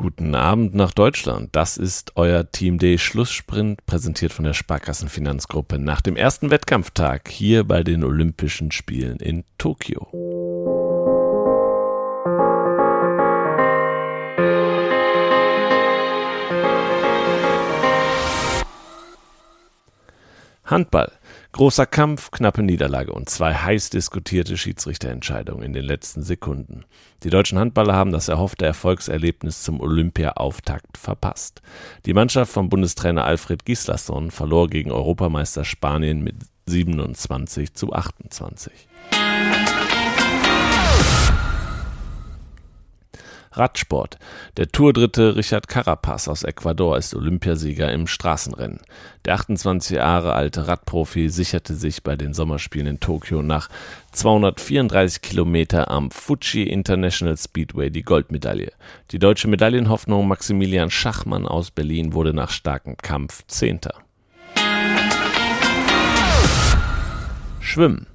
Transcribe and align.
Guten 0.00 0.34
Abend 0.34 0.74
nach 0.74 0.92
Deutschland. 0.92 1.50
Das 1.52 1.76
ist 1.76 2.12
euer 2.16 2.50
Team 2.50 2.78
D 2.78 2.96
Schlusssprint, 2.96 3.84
präsentiert 3.84 4.32
von 4.32 4.46
der 4.46 4.54
Sparkassenfinanzgruppe 4.54 5.78
nach 5.78 6.00
dem 6.00 6.16
ersten 6.16 6.50
Wettkampftag 6.50 7.28
hier 7.28 7.64
bei 7.64 7.82
den 7.82 8.02
Olympischen 8.02 8.72
Spielen 8.72 9.18
in 9.18 9.44
Tokio. 9.58 10.08
Handball. 20.70 21.12
Großer 21.52 21.84
Kampf, 21.84 22.30
knappe 22.30 22.62
Niederlage 22.62 23.12
und 23.12 23.28
zwei 23.28 23.54
heiß 23.54 23.90
diskutierte 23.90 24.56
Schiedsrichterentscheidungen 24.56 25.64
in 25.64 25.72
den 25.72 25.84
letzten 25.84 26.22
Sekunden. 26.22 26.84
Die 27.24 27.30
deutschen 27.30 27.58
Handballer 27.58 27.94
haben 27.94 28.12
das 28.12 28.28
erhoffte 28.28 28.66
Erfolgserlebnis 28.66 29.62
zum 29.62 29.80
Olympia-Auftakt 29.80 30.96
verpasst. 30.96 31.60
Die 32.06 32.14
Mannschaft 32.14 32.52
von 32.52 32.68
Bundestrainer 32.68 33.24
Alfred 33.24 33.64
Gislason 33.64 34.30
verlor 34.30 34.68
gegen 34.68 34.92
Europameister 34.92 35.64
Spanien 35.64 36.22
mit 36.22 36.36
27 36.66 37.74
zu 37.74 37.92
28. 37.92 38.72
Radsport. 43.52 44.18
Der 44.56 44.68
Tourdritte 44.68 45.34
Richard 45.34 45.66
Carapaz 45.66 46.28
aus 46.28 46.44
Ecuador 46.44 46.96
ist 46.96 47.14
Olympiasieger 47.14 47.90
im 47.90 48.06
Straßenrennen. 48.06 48.80
Der 49.24 49.34
28 49.34 49.96
Jahre 49.96 50.34
alte 50.34 50.68
Radprofi 50.68 51.28
sicherte 51.28 51.74
sich 51.74 52.04
bei 52.04 52.14
den 52.14 52.32
Sommerspielen 52.32 52.86
in 52.86 53.00
Tokio 53.00 53.42
nach 53.42 53.68
234 54.12 55.20
Kilometer 55.20 55.90
am 55.90 56.10
Fuji 56.12 56.62
International 56.62 57.36
Speedway 57.36 57.90
die 57.90 58.02
Goldmedaille. 58.02 58.72
Die 59.10 59.18
deutsche 59.18 59.48
Medaillenhoffnung 59.48 60.28
Maximilian 60.28 60.90
Schachmann 60.90 61.46
aus 61.46 61.72
Berlin 61.72 62.12
wurde 62.12 62.32
nach 62.32 62.50
starkem 62.50 62.96
Kampf 62.96 63.44
Zehnter. 63.48 63.94
Schwimmen. 67.60 68.06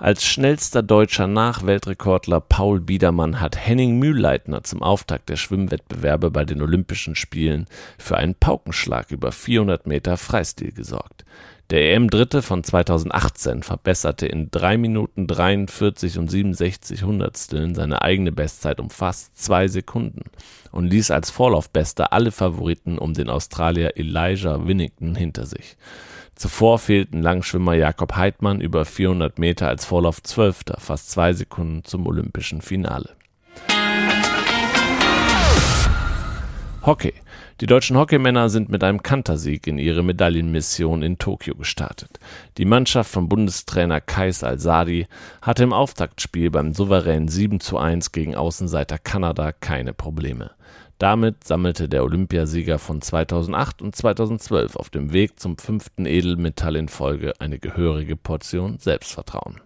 Als 0.00 0.24
schnellster 0.24 0.82
deutscher 0.82 1.26
Nachweltrekordler 1.26 2.40
Paul 2.40 2.80
Biedermann 2.80 3.38
hat 3.38 3.58
Henning 3.58 3.98
Mühlleitner 3.98 4.64
zum 4.64 4.82
Auftakt 4.82 5.28
der 5.28 5.36
Schwimmwettbewerbe 5.36 6.30
bei 6.30 6.46
den 6.46 6.62
Olympischen 6.62 7.14
Spielen 7.14 7.66
für 7.98 8.16
einen 8.16 8.34
Paukenschlag 8.34 9.10
über 9.10 9.30
400 9.30 9.86
Meter 9.86 10.16
Freistil 10.16 10.72
gesorgt. 10.72 11.26
Der 11.68 11.92
EM-Dritte 11.92 12.40
von 12.40 12.64
2018 12.64 13.62
verbesserte 13.62 14.24
in 14.26 14.50
3 14.50 14.78
Minuten 14.78 15.26
43 15.26 16.16
und 16.16 16.30
67 16.30 17.02
Hundertsteln 17.02 17.74
seine 17.74 18.00
eigene 18.00 18.32
Bestzeit 18.32 18.80
um 18.80 18.88
fast 18.88 19.36
zwei 19.36 19.68
Sekunden 19.68 20.22
und 20.72 20.86
ließ 20.86 21.10
als 21.10 21.28
Vorlaufbester 21.30 22.14
alle 22.14 22.32
Favoriten 22.32 22.96
um 22.96 23.12
den 23.12 23.28
Australier 23.28 23.98
Elijah 23.98 24.66
Winnington 24.66 25.14
hinter 25.14 25.44
sich. 25.44 25.76
Zuvor 26.40 26.78
fehlten 26.78 27.20
Langschwimmer 27.20 27.74
Jakob 27.74 28.16
Heidmann 28.16 28.62
über 28.62 28.86
400 28.86 29.38
Meter 29.38 29.68
als 29.68 29.84
Vorlauf 29.84 30.22
Zwölfter, 30.22 30.80
fast 30.80 31.10
zwei 31.10 31.34
Sekunden 31.34 31.84
zum 31.84 32.06
olympischen 32.06 32.62
Finale. 32.62 33.10
Hockey. 36.80 37.12
Die 37.60 37.66
deutschen 37.66 37.98
Hockeymänner 37.98 38.48
sind 38.48 38.70
mit 38.70 38.82
einem 38.82 39.02
Kantersieg 39.02 39.66
in 39.66 39.76
ihre 39.76 40.02
Medaillenmission 40.02 41.02
in 41.02 41.18
Tokio 41.18 41.54
gestartet. 41.56 42.18
Die 42.56 42.64
Mannschaft 42.64 43.10
von 43.10 43.28
Bundestrainer 43.28 44.00
Kais 44.00 44.42
Al-Sadi 44.42 45.08
hatte 45.42 45.64
im 45.64 45.74
Auftaktspiel 45.74 46.50
beim 46.50 46.72
souveränen 46.72 47.28
7 47.28 47.60
zu 47.60 47.76
1 47.76 48.12
gegen 48.12 48.34
Außenseiter 48.34 48.96
Kanada 48.96 49.52
keine 49.52 49.92
Probleme. 49.92 50.52
Damit 51.00 51.44
sammelte 51.44 51.88
der 51.88 52.04
Olympiasieger 52.04 52.78
von 52.78 53.00
2008 53.00 53.80
und 53.80 53.96
2012 53.96 54.76
auf 54.76 54.90
dem 54.90 55.14
Weg 55.14 55.40
zum 55.40 55.56
fünften 55.56 56.04
Edelmetall 56.04 56.76
in 56.76 56.88
Folge 56.88 57.32
eine 57.38 57.58
gehörige 57.58 58.16
Portion 58.16 58.78
Selbstvertrauen. 58.78 59.62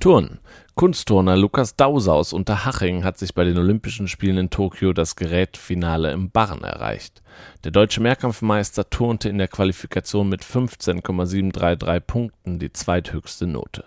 Turnen. 0.00 0.40
Kunstturner 0.74 1.36
Lukas 1.36 1.76
Dauser 1.76 2.14
aus 2.14 2.32
Unterhaching 2.32 3.04
hat 3.04 3.16
sich 3.16 3.32
bei 3.32 3.44
den 3.44 3.56
Olympischen 3.56 4.08
Spielen 4.08 4.38
in 4.38 4.50
Tokio 4.50 4.92
das 4.92 5.14
Gerätfinale 5.14 6.10
im 6.10 6.32
Barren 6.32 6.64
erreicht. 6.64 7.22
Der 7.62 7.70
deutsche 7.70 8.00
Mehrkampfmeister 8.00 8.90
turnte 8.90 9.28
in 9.28 9.38
der 9.38 9.46
Qualifikation 9.46 10.28
mit 10.28 10.42
15,733 10.42 12.04
Punkten 12.04 12.58
die 12.58 12.72
zweithöchste 12.72 13.46
Note. 13.46 13.84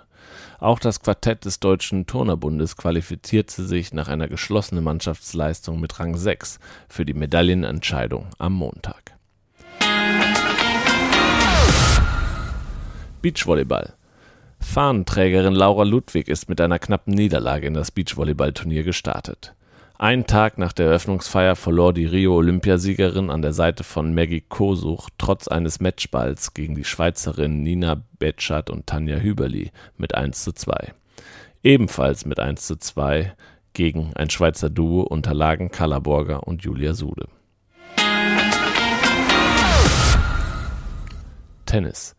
Auch 0.60 0.80
das 0.80 1.02
Quartett 1.02 1.46
des 1.46 1.60
Deutschen 1.60 2.08
Turnerbundes 2.08 2.78
qualifizierte 2.78 3.64
sich 3.64 3.94
nach 3.94 4.08
einer 4.08 4.28
geschlossenen 4.28 4.84
Mannschaftsleistung 4.84 5.80
mit 5.80 6.00
Rang 6.00 6.16
6 6.16 6.60
für 6.88 7.06
die 7.06 7.14
Medaillenentscheidung 7.14 8.28
am 8.38 8.54
Montag. 8.54 9.16
Beachvolleyball 13.22 13.94
Fahnenträgerin 14.60 15.54
Laura 15.54 15.84
Ludwig 15.84 16.28
ist 16.28 16.50
mit 16.50 16.60
einer 16.60 16.80
knappen 16.80 17.14
Niederlage 17.14 17.68
in 17.68 17.74
das 17.74 17.92
Beachvolleyballturnier 17.92 18.84
gestartet. 18.84 19.54
Einen 19.98 20.28
Tag 20.28 20.58
nach 20.58 20.74
der 20.74 20.88
Eröffnungsfeier 20.88 21.56
verlor 21.56 21.94
die 21.94 22.06
Rio-Olympiasiegerin 22.06 23.30
an 23.30 23.42
der 23.42 23.54
Seite 23.54 23.86
von 23.86 24.14
Maggie 24.14 24.42
Kosuch 24.42 25.10
trotz 25.18 25.48
eines 25.48 25.80
Matchballs 25.80 26.54
gegen 26.54 26.76
die 26.76 26.84
Schweizerinnen 26.84 27.64
Nina 27.64 28.04
Betschat 28.20 28.70
und 28.70 28.88
Tanja 28.88 29.20
Hüberli 29.20 29.72
mit 29.98 30.14
1 30.14 30.44
zu 30.44 30.52
2. 30.52 30.94
Ebenfalls 31.64 32.26
mit 32.26 32.42
1 32.42 32.68
zu 32.68 32.76
2 32.76 33.34
gegen 33.72 34.12
ein 34.16 34.30
Schweizer 34.30 34.70
Duo 34.70 35.02
unterlagen 35.02 35.72
Carla 35.72 36.00
Borger 36.00 36.46
und 36.46 36.64
Julia 36.64 36.94
Sude. 36.94 37.30
Tennis 41.66 42.18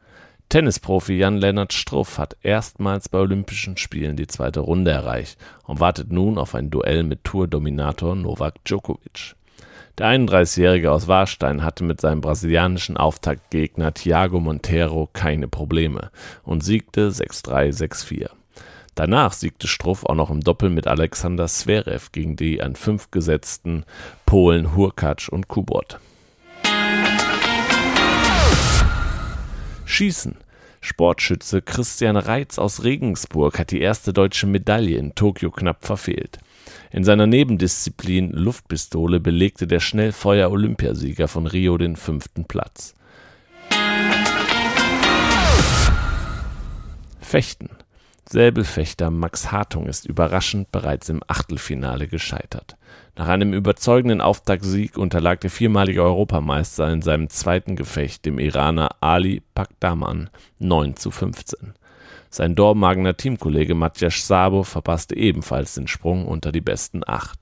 Tennisprofi 0.48 1.14
Jan-Lennart 1.14 1.72
Struff 1.72 2.18
hat 2.18 2.36
erstmals 2.42 3.08
bei 3.08 3.18
Olympischen 3.18 3.76
Spielen 3.76 4.16
die 4.16 4.28
zweite 4.28 4.60
Runde 4.60 4.92
erreicht 4.92 5.38
und 5.64 5.80
wartet 5.80 6.12
nun 6.12 6.38
auf 6.38 6.54
ein 6.54 6.70
Duell 6.70 7.02
mit 7.02 7.24
Tour-Dominator 7.24 8.14
Novak 8.14 8.64
Djokovic. 8.64 9.34
Der 9.98 10.06
31-Jährige 10.06 10.92
aus 10.92 11.08
Warstein 11.08 11.64
hatte 11.64 11.82
mit 11.82 12.00
seinem 12.00 12.20
brasilianischen 12.20 12.96
Auftaktgegner 12.96 13.92
Thiago 13.92 14.38
Monteiro 14.38 15.08
keine 15.12 15.48
Probleme 15.48 16.10
und 16.44 16.62
siegte 16.62 17.08
6-3, 17.08 17.76
6-4. 17.76 18.30
Danach 18.94 19.32
siegte 19.32 19.66
Struff 19.66 20.04
auch 20.04 20.14
noch 20.14 20.30
im 20.30 20.42
Doppel 20.42 20.70
mit 20.70 20.86
Alexander 20.86 21.46
Zverev 21.46 22.12
gegen 22.12 22.36
die 22.36 22.62
an 22.62 22.76
fünf 22.76 23.10
gesetzten 23.10 23.84
Polen 24.26 24.76
Hurkacz 24.76 25.28
und 25.28 25.48
Kubot. 25.48 25.98
Schießen. 29.96 30.36
Sportschütze 30.82 31.62
Christian 31.62 32.18
Reitz 32.18 32.58
aus 32.58 32.84
Regensburg 32.84 33.58
hat 33.58 33.70
die 33.70 33.80
erste 33.80 34.12
deutsche 34.12 34.46
Medaille 34.46 34.98
in 34.98 35.14
Tokio 35.14 35.50
knapp 35.50 35.86
verfehlt. 35.86 36.36
In 36.90 37.02
seiner 37.02 37.26
Nebendisziplin 37.26 38.30
Luftpistole 38.30 39.20
belegte 39.20 39.66
der 39.66 39.80
Schnellfeuer-Olympiasieger 39.80 41.28
von 41.28 41.46
Rio 41.46 41.78
den 41.78 41.96
fünften 41.96 42.44
Platz. 42.44 42.92
Fechten. 47.22 47.70
Säbelfechter 48.28 49.12
Max 49.12 49.52
Hartung 49.52 49.86
ist 49.86 50.04
überraschend 50.04 50.72
bereits 50.72 51.08
im 51.08 51.22
Achtelfinale 51.28 52.08
gescheitert. 52.08 52.76
Nach 53.14 53.28
einem 53.28 53.52
überzeugenden 53.52 54.20
Auftaktsieg 54.20 54.98
unterlag 54.98 55.40
der 55.40 55.50
viermalige 55.50 56.02
Europameister 56.02 56.90
in 56.92 57.02
seinem 57.02 57.30
zweiten 57.30 57.76
Gefecht 57.76 58.26
dem 58.26 58.40
Iraner 58.40 58.96
Ali 59.00 59.42
Pakdaman 59.54 60.28
9 60.58 60.96
zu 60.96 61.12
15. 61.12 61.74
Sein 62.28 62.56
Dormagener 62.56 63.16
Teamkollege 63.16 63.76
Matjasch 63.76 64.20
Sabo 64.20 64.64
verpasste 64.64 65.16
ebenfalls 65.16 65.74
den 65.74 65.86
Sprung 65.86 66.26
unter 66.26 66.50
die 66.50 66.60
besten 66.60 67.02
acht. 67.06 67.38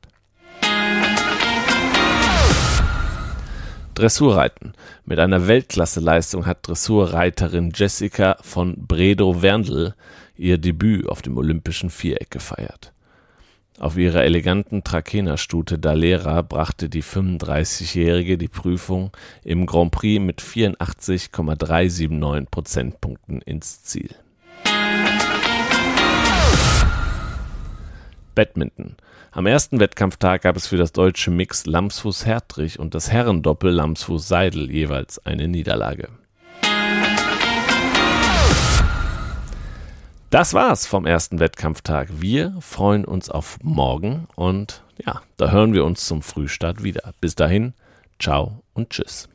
Dressurreiten. 3.95 4.73
Mit 5.05 5.19
einer 5.19 5.47
Weltklasseleistung 5.47 6.47
hat 6.47 6.67
Dressurreiterin 6.67 7.73
Jessica 7.75 8.37
von 8.43 8.87
Bredow-Werndl 8.87 9.95
ihr 10.37 10.59
Debüt 10.59 11.09
auf 11.09 11.23
dem 11.23 11.39
Olympischen 11.39 11.91
Viereck 11.91 12.31
gefeiert. 12.31 12.93
Auf 13.79 13.97
ihrer 13.97 14.23
eleganten 14.23 14.85
Trakehnerstute 14.85 15.81
Dalera 15.81 16.43
brachte 16.43 16.89
die 16.89 17.03
35-Jährige 17.03 18.39
die 18.39 18.49
Prüfung 18.49 19.11
im 19.43 19.67
Grand 19.67 19.91
Prix 19.91 20.23
mit 20.23 20.41
84,379 20.41 22.51
Prozentpunkten 22.51 23.41
ins 23.41 23.83
Ziel. 23.83 24.15
Badminton. 28.35 28.97
Am 29.33 29.47
ersten 29.47 29.81
Wettkampftag 29.81 30.43
gab 30.43 30.57
es 30.57 30.67
für 30.67 30.77
das 30.77 30.93
deutsche 30.93 31.31
Mix 31.31 31.67
Lamsfuß-Hertrich 31.67 32.79
und 32.79 32.95
das 32.95 33.11
Herrendoppel 33.11 33.71
Lamsfuß-Seidel 33.71 34.71
jeweils 34.71 35.25
eine 35.25 35.49
Niederlage 35.49 36.09
Das 40.35 40.53
war's 40.53 40.85
vom 40.85 41.07
ersten 41.07 41.39
Wettkampftag. 41.39 42.09
Wir 42.19 42.57
freuen 42.59 43.05
uns 43.05 43.31
auf 43.31 43.57
morgen 43.63 44.27
und 44.35 44.83
ja, 45.07 45.23
da 45.37 45.53
hören 45.53 45.75
wir 45.75 45.85
uns 45.85 46.07
zum 46.07 46.23
Frühstart 46.23 46.83
wieder. 46.83 47.15
Bis 47.21 47.37
dahin, 47.37 47.73
ciao 48.19 48.65
und 48.73 48.91
tschüss. 48.91 49.29